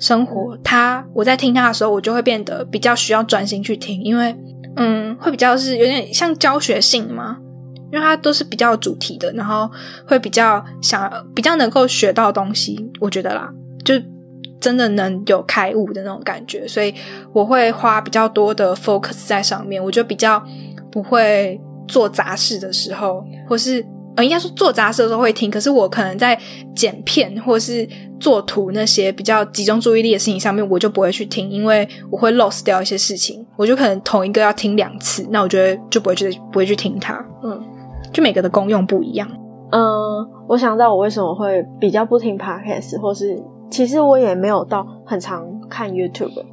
[0.00, 4.34] 生活，他我在听他的时候，我就会变得比较需要专心去听，因为
[4.74, 7.38] 嗯，会比较是有点像教学性嘛，
[7.94, 9.70] 因为它都是比较主题的，然后
[10.04, 13.48] 会比较想比较能够学到东西，我觉得啦，
[13.84, 13.94] 就
[14.60, 16.92] 真的能有开悟的那种感觉，所以
[17.32, 20.42] 我会花比较多的 focus 在上面，我就比较
[20.90, 23.86] 不会做杂事的时候，或是。
[24.16, 26.38] 呃，应该说做杂事的时候会听，可是我可能在
[26.72, 27.84] 剪片或是
[28.20, 33.44] 做图那些比较集中注意力的事情上面，我就不会去听，因为我会 lost 掉一些事情。
[33.56, 37.14] 我就可能同一个要听两次，那我觉得就不会去不会去听它。
[37.42, 37.60] 嗯，
[38.14, 39.28] 就每个的功用不一样。
[39.72, 39.82] 嗯，
[40.46, 46.44] 我想到我为什么会比较不听 podcast，或是其实我也没有到很常看 YouTube。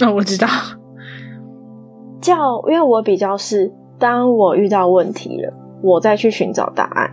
[0.00, 0.48] 那我知道，
[2.20, 2.34] 叫
[2.66, 5.52] 因为我比较是当我遇到问题了。
[5.82, 7.10] 我再去寻找答案，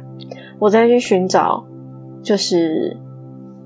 [0.59, 1.65] 我再去寻找，
[2.21, 2.95] 就是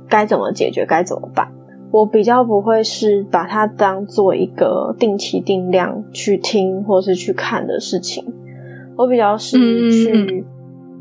[0.07, 1.51] 该怎么解决，该怎么办。
[1.91, 8.25] 我比较不会是把它当做一个定期定量去听或是去看的事情。
[8.95, 9.57] 我比较是
[9.91, 10.45] 去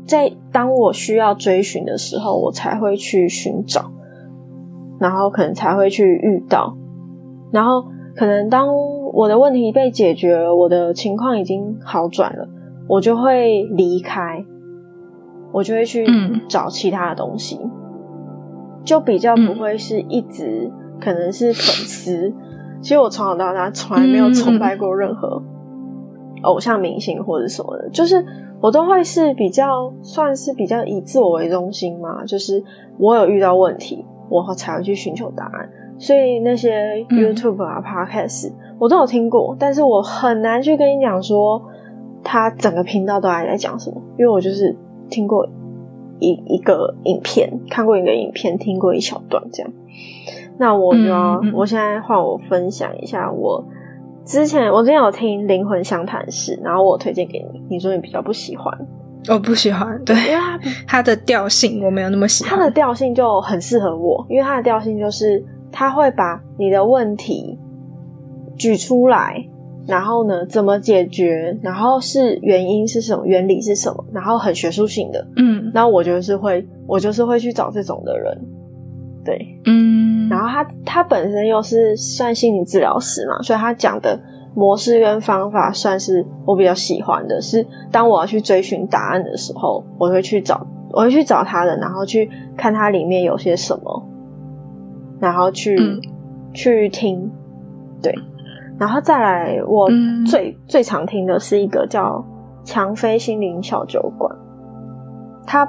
[0.05, 3.91] 在当我需要追寻的时候，我才会去寻找，
[4.99, 6.75] 然后可能才会去遇到，
[7.51, 8.67] 然后可能当
[9.13, 12.47] 我的问题被解决了，我的情况已经好转了。
[12.85, 14.43] 我就会离开，
[15.53, 16.05] 我就会去
[16.49, 17.57] 找其他的东西，
[18.83, 22.33] 就比较不会是一直可能是粉丝。
[22.81, 25.41] 其实我从小到大从来没有崇拜过任何
[26.43, 28.23] 偶像明星或者什么的，就是
[28.61, 32.23] 我都会是比较算是比较以自我为中心嘛。
[32.23, 32.63] 就是
[32.97, 35.69] 我有遇到问题，我才会去寻求答案。
[35.97, 41.61] 所以那些 YouTube 啊、Podcast 我都有听过，但是我很难去跟你讲说。
[42.25, 44.01] 他整个频道都还在讲什么？
[44.17, 44.73] 因为我就是
[45.09, 45.45] 听过
[46.19, 49.69] 一一个影片，看过一个影片，听过一小段这样。
[50.57, 53.29] 那我就要，我现在换我分享一下。
[53.29, 53.61] 我
[54.25, 58.73] 之前我之前有听《灵魂相谈室》，然后我推荐给你，你说你比较不喜欢，
[59.29, 62.51] 我不喜欢，对，因为它它的调性我没有那么喜欢。
[62.51, 67.59] 它的调性就很适合我，因为它的调性就是它会把你的问题
[68.57, 69.45] 举出来。
[69.85, 70.45] 然后呢？
[70.45, 71.57] 怎么解决？
[71.61, 73.25] 然后是原因是什么？
[73.25, 74.05] 原理是什么？
[74.13, 78.41] 然后很学术性的，嗯，然后我就是会，我就是会去找这种的人，
[79.25, 79.92] 对，嗯，然
[80.43, 84.19] 后他他本身又是算心理治疗师嘛，所以他讲的
[84.53, 87.41] 模式跟方法算是我比较喜欢的。
[87.41, 94.07] 是当我要去追寻答案的时候，我会去找，我会去找他的，然后去看他里面有些什么，
[95.19, 95.77] 然后去
[96.53, 97.31] 去听，
[98.01, 98.13] 对。
[98.79, 102.25] 然后再来，我嗯最、最常听的是一个叫
[102.63, 104.35] 强飞心灵小酒馆，
[105.45, 105.63] 它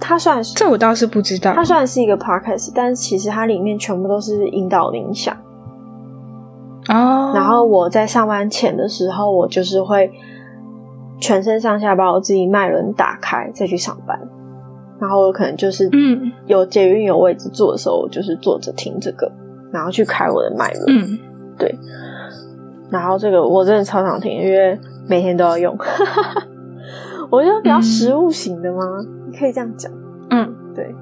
[0.00, 1.52] 它算是这我倒是不知道。
[1.52, 5.36] 它虽然是一个 podcast，但其实它里面全部都是引导冥想。
[6.88, 10.10] 哦，然后我在上班前的时候，我就是会
[11.20, 14.18] 全身上下把我自己脉轮打开，再去上班。
[14.98, 19.30] 然后我可能就是嗯有捷运有位置坐的时候，我就是坐着听这个，
[19.70, 20.84] 然后去开我的脉轮。
[20.88, 21.18] 嗯，
[22.90, 25.76] 然后这个我真的超常听，因为每天都要用。
[27.30, 28.82] 我觉得比较实物型的吗？
[29.30, 29.92] 你可以这样讲。
[30.30, 30.94] 嗯，对，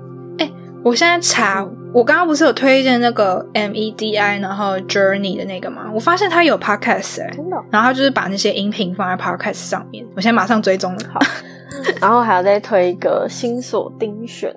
[0.84, 5.90] 我现在查，我刚刚不是有推荐那个 M E D I，然后 Journey 的那个吗？
[5.92, 7.64] 我发现它有 Podcast 哎、真的哦。
[7.70, 10.98] 然后他就是把那些音频放在 Podcast 上面，我现在马上追踪了。
[11.12, 11.20] 好
[12.00, 14.54] 然后还要再推一个新锁丁选，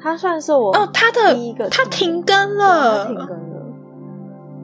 [0.00, 3.53] 它算是我哦，他的第一个他停更了，它停更了。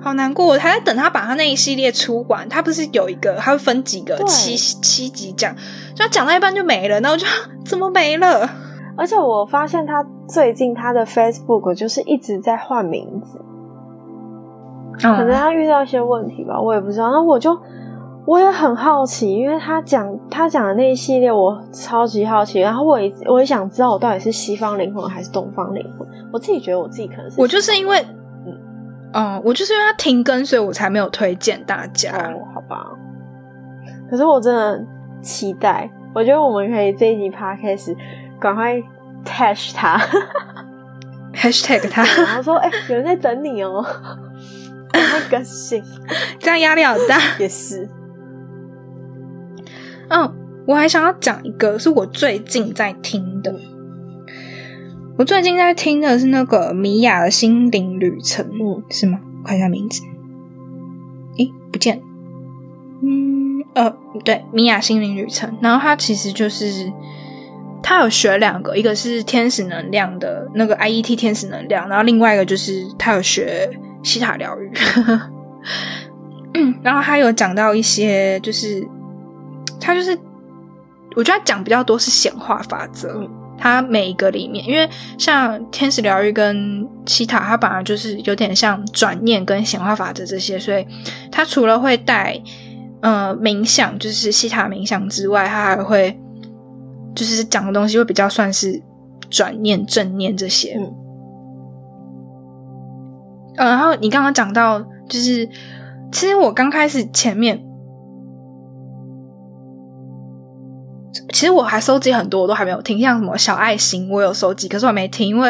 [0.03, 2.49] 好难过，我还在等他把他那一系列出完。
[2.49, 5.55] 他不是有一个，他会分几个七七集讲，
[5.95, 7.27] 就他讲到一半就没了，那我就
[7.65, 8.49] 怎么没了？
[8.97, 13.39] 而且我发现他最近他的 Facebook 就是一直在换名字，
[14.99, 17.11] 可能嗯，他遇到一些问题吧，我也不知道。
[17.11, 17.59] 那我就
[18.27, 22.61] 我也很好奇，因为他讲他讲的那一系列，我超级好奇。
[22.61, 26.07] 然后我也我也想知道，我到底是西方灵魂还是东方灵魂。
[26.31, 28.05] 我自己觉得我自己可能是我就是因为，
[29.13, 32.13] 嗯嗯，我就是因为它停更，所以我才没有推荐大家。
[32.13, 32.87] 哦，好吧。
[34.11, 34.85] 可是我真的
[35.23, 37.97] 期待，我觉得我们可以这一集 podcast
[38.41, 38.77] 赶快
[39.25, 40.01] tag 他
[41.33, 43.85] ，Hashtag 他， 然后说：“哎、有人在等你哦、
[44.93, 45.83] 赶快更新。
[46.39, 47.89] 这样压力好大。”也是，
[50.09, 50.33] 嗯，
[50.67, 53.55] 我还想要讲一个，是我最近在听的。
[55.21, 59.21] 我最近在听的是那个米娅的心灵旅程，嗯，是吗？
[59.45, 60.03] 看一下名字。
[61.37, 62.01] 诶，不见。
[63.03, 65.55] 嗯，呃，对，米娅心灵旅程。
[65.61, 66.91] 然后它其实就是，
[67.83, 73.69] 它有学两个，一个是天使能量的那个 IET 天使能量，然后另外一个就是它有学
[74.03, 74.73] 西塔疗愈。
[76.83, 78.89] 然后他有讲到一些，就是
[79.79, 80.19] 他就是，
[81.15, 83.21] 我觉得他讲比较多是显化法则。
[83.21, 83.31] 嗯
[83.61, 90.87] 它每一个里面，因为像天使疗愈跟西塔，它本来就是有点像转念跟显化法则这些，所以
[91.31, 92.41] 它除了会带
[93.03, 96.19] 呃冥想，就是西塔冥想之外，它还会
[97.15, 98.83] 就是讲的东西会比较算是
[99.29, 100.75] 转念、正念这些。
[100.77, 100.95] 嗯
[103.57, 105.47] 呃，然后你刚刚讲到，就是
[106.11, 107.63] 其实我刚开始前面，
[111.33, 115.49] 其实我还收集很多，我都还没有听，像什么小爱心，我有收集，可是我没听，因为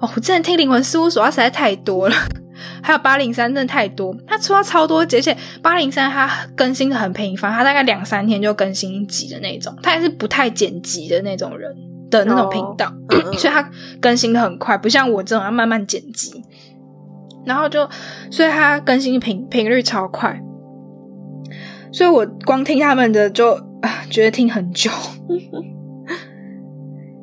[0.00, 2.14] 哦，我之前听灵魂事务所，它实在太多了，
[2.82, 11.74] 还有八零三真的太多，它出到超多集，而且八零三它更新的很频繁，它大概两三天就更新一集的那种，它也是不太剪辑的那种人
[12.10, 12.92] 的那种频道，
[13.38, 16.44] 所以它更新的很快，不像我这种要慢慢剪辑。
[17.46, 17.88] 然后就，
[18.30, 20.38] 所以它更新频频率超快，
[21.90, 24.90] 所以我光听他们的就啊， 觉得听很久。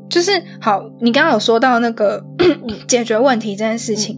[0.10, 2.24] 就是好，你刚刚有说到那个
[2.88, 4.18] 解决问题这件事情，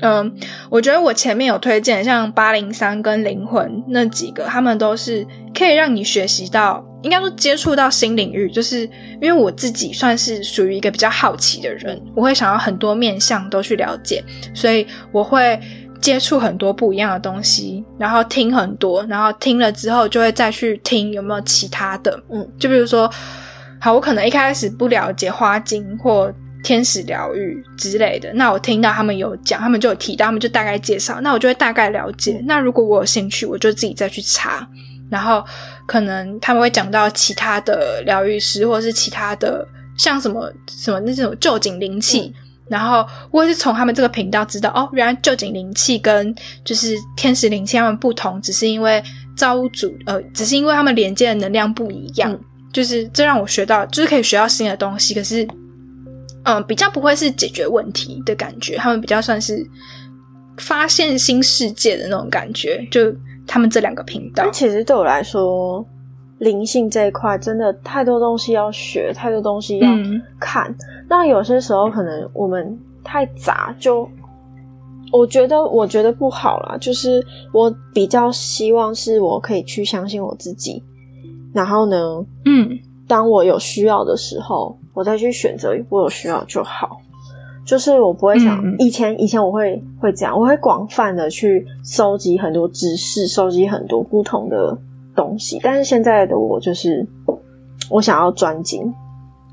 [0.00, 0.34] 嗯，
[0.70, 8.50] 我觉得我前面有推荐像八零三跟灵魂那几个，他们都是可以让你学习到，应该说接触到新领域。
[8.50, 8.88] 就是
[9.20, 15.60] 因为我自己算是属于一个比较好奇的人，我会想要很多面向都去了解，所以我会
[16.02, 23.10] 接触很多不一样的东西，然后听很多，然后听了之后就会再去听有没有其他的，嗯，就比如说，
[23.80, 26.30] 好，我可能一开始不了解花精或
[26.64, 32.42] 天使疗愈之类的，那我听到他们有讲，他们就有提到，他们就大概介绍，那我就会大概了解。
[32.46, 34.68] 那如果我有兴趣，我就自己再去查，
[35.08, 35.44] 然后
[35.86, 39.64] 可能他们会讲到其他的疗愈师，或者是其他的
[39.96, 42.34] 像什么什么那种旧景灵气。
[42.72, 49.02] 然后我也是从他们这个频道知道，哦，原来旧景灵气跟就是天使灵气他们不同，只是因为
[49.36, 52.32] 造物主呃，只是因为他们连接的能量不一样。
[52.32, 52.40] 嗯
[52.72, 55.46] 就是这让我学到，就是可以学到新的东西，可是，
[56.44, 59.62] 嗯，比较不会是解决问题的感觉，他们比较算是
[60.56, 62.82] 发现新世界的那种感觉。
[62.90, 63.14] 就
[63.46, 65.86] 他们这两个频道，其实对我来说，
[66.42, 70.74] 灵性这一块真的太多东西要学，太多东西要嗯看。
[71.08, 74.08] 那有些时候可能我们太杂，就
[75.12, 76.76] 我觉得我觉得不好啦。
[76.80, 80.82] 就是我比较希望是我可以去相信我自己，
[81.54, 81.96] 然后呢，
[82.44, 82.76] 嗯
[83.06, 86.98] 当我有需要的时候，我再去选择我有需要就好。
[87.64, 94.76] 就是我不会想以前以前我会会这样，我会广泛的去收集很多知识，收集很多不同的
[95.14, 95.58] 东西。
[95.62, 97.06] 但是现在的我就是
[97.90, 98.92] 我想要专精，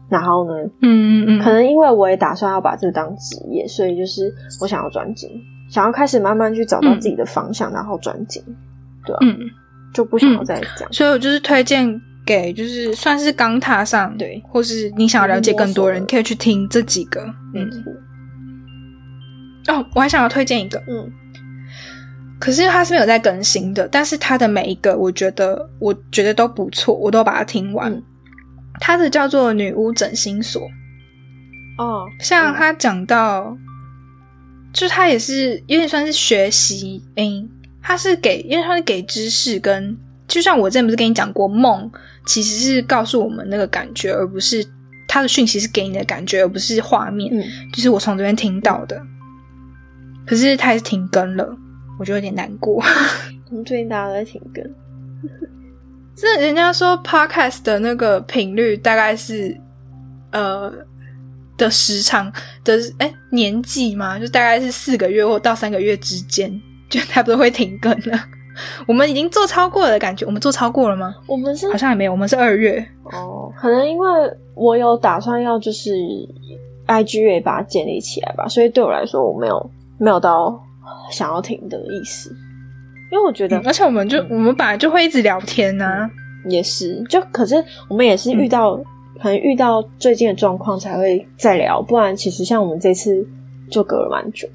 [0.10, 5.30] 然后呢，嗯嗯嗯，可能因为我也打算要把这当职业，所以就是我想要专精，
[5.70, 8.44] 想要开始慢慢去找到自己的方向，然后专精，
[9.06, 9.38] 对啊，嗯，
[9.94, 10.94] 就不想要再这样。
[10.94, 14.42] 所以我就是推荐给就是算是刚踏上对。
[14.48, 17.22] 或是你想要了解更多人，可以去听这几个。
[17.54, 17.70] 嗯，
[19.68, 21.12] 哦，我还想要推荐一个，嗯
[22.40, 27.92] 可是它是没有在更新的，但是它的每一个我觉得我觉得都不错，我都把它听完。
[27.92, 28.04] 嗯。
[28.80, 30.62] 它的叫做女巫整形所，
[31.78, 33.58] 哦，像他讲到，
[34.72, 37.46] 就是他也是有点算是学习，诶、
[37.82, 39.98] 他是给，因为他是给知识跟，
[40.30, 41.92] 就像我之前不是跟你讲过，梦
[42.26, 44.66] 其实是告诉我们那个感觉，而不是
[45.10, 47.30] 他的讯息是给你的感觉，而不是画面。
[47.38, 47.44] 嗯。
[47.74, 49.02] 就是我从这边听到的，
[50.26, 51.58] 可是他还是停更了，
[52.00, 52.82] 我就有点难过。
[53.52, 54.64] 我们最近大家都在停更，
[56.16, 59.56] 这人家说 podcast 的那个频率大概是
[60.32, 60.72] 呃
[61.58, 62.32] 的时长
[62.64, 66.50] 的哎年纪嘛，就大概是四个月或到三个月之间，
[66.90, 68.20] 就差不多会停更了。
[68.88, 71.16] 我们已经做超过了的感觉，我们做超过了吗？
[71.28, 72.86] 我们是好像也没有，我们是二月。
[73.06, 74.10] 哦，可能因为
[74.54, 75.92] 我有打算要就是
[76.88, 80.62] IG 也把它建立起来吧，所以对我来说我没有没有到
[81.12, 82.30] 想要停的意思，
[83.12, 86.10] 因为我觉得嗯而且我们就我们本来就会一直聊天呐、
[86.48, 87.56] 也是，就可是
[87.90, 88.76] 我们也是遇到、
[89.22, 93.26] 可能遇到最近的状况才会再聊，不然其实像我们这次
[93.70, 94.48] 就隔了蛮久。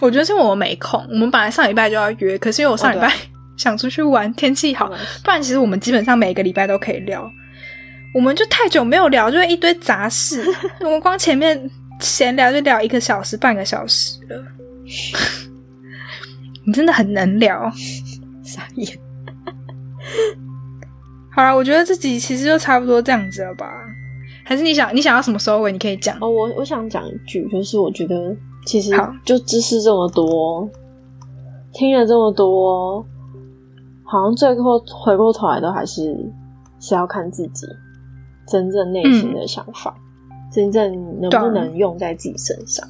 [0.00, 3.12] 我觉得是我没空，我们本来上礼拜就要约，可是因为我上礼拜、哦
[3.58, 4.90] 想出去玩，天气好
[5.22, 7.30] 不然其实我们基本上每个礼拜都可以聊。
[8.14, 10.42] 我们就太久没有聊，就会一堆杂事。
[10.80, 14.42] 我们光前面闲聊就聊一个小时、半个小时了。
[16.66, 17.70] 你真的很能聊。
[18.42, 18.98] 傻眼。
[21.32, 23.66] 好了，我觉得这集其实就差不多这样子了吧？
[24.44, 25.70] 还是你想你想要什么收尾？
[25.70, 26.16] 你可以讲。
[26.20, 28.36] 哦，我我想讲一句，就是我觉得
[28.66, 30.68] 其实好就知识这么多，
[31.72, 33.06] 听了这么多，
[34.02, 36.16] 好像最后回过头来都还是
[36.80, 37.64] 是要看自己
[38.48, 39.94] 真正内心的想法，
[40.52, 42.84] 真正能不能用在自己身上，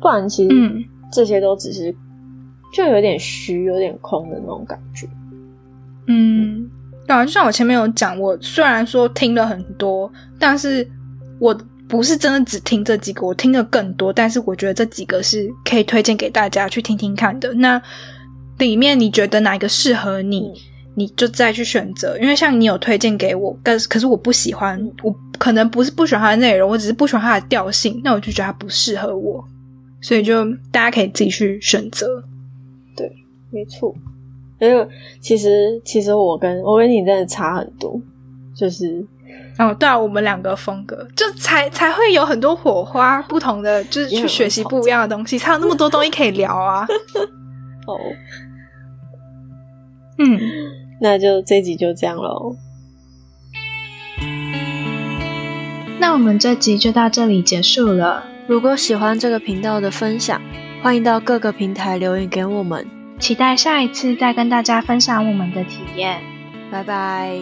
[0.00, 0.84] 不然其实嗯
[1.14, 1.94] 这些都只是
[2.72, 5.08] 就有点虚、有点空的那种感觉。
[6.08, 6.68] 嗯，
[7.06, 10.86] 对啊，就像我前面有讲，我虽然说听了很多，但是
[11.38, 11.56] 我
[11.88, 17.54] 不是真的只听这几个，我听了更多，但是我觉得这几个是可以推荐给大家去听听看的。
[17.54, 17.80] 那
[18.58, 20.60] 里面你觉得哪一个适合你，嗯
[20.96, 22.16] 你就再去选择。
[22.18, 29.44] 因为像你有推荐给我，但是可是我不喜欢，嗯我可能不是不喜欢它的内容，我只是不喜欢它的调性，那我就觉得它不适合我，
[30.04, 32.22] 所以就大家可以自己去选择。
[32.94, 33.10] 对
[33.50, 33.94] 没错，
[34.60, 34.86] 因为
[35.18, 37.98] 其实其实我跟我跟你真的差很多，
[38.54, 39.02] 就是
[39.58, 46.86] 哦，对啊，我们两个风格就才才会有很多火花，不同的就是去学习不一样的东西，才有那么多东西可以聊啊。
[47.88, 47.96] 哦，
[50.18, 50.38] 嗯，
[51.00, 52.56] 那就这集就这样喽。
[55.98, 60.40] 那我们这集就到这里结束了，如果喜欢这个频道的分享，
[60.82, 62.86] 欢迎到各个平台留言给我们，
[63.18, 66.20] 期待下一次再跟大家分享我们的体验。
[66.70, 67.38] 拜拜。